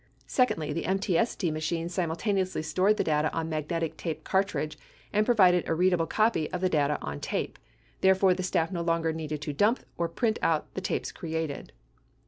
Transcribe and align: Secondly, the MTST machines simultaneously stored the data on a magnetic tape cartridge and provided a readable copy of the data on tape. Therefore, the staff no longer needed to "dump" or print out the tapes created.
Secondly, 0.25 0.73
the 0.73 0.85
MTST 0.85 1.51
machines 1.53 1.93
simultaneously 1.93 2.63
stored 2.63 2.97
the 2.97 3.03
data 3.03 3.31
on 3.35 3.45
a 3.45 3.49
magnetic 3.51 3.97
tape 3.97 4.23
cartridge 4.23 4.75
and 5.13 5.27
provided 5.27 5.69
a 5.69 5.75
readable 5.75 6.07
copy 6.07 6.51
of 6.51 6.59
the 6.59 6.69
data 6.69 6.97
on 7.03 7.19
tape. 7.19 7.59
Therefore, 7.99 8.33
the 8.33 8.41
staff 8.41 8.71
no 8.71 8.81
longer 8.81 9.13
needed 9.13 9.43
to 9.43 9.53
"dump" 9.53 9.81
or 9.99 10.09
print 10.09 10.39
out 10.41 10.73
the 10.73 10.81
tapes 10.81 11.11
created. 11.11 11.71